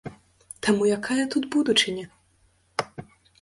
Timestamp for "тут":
1.35-1.43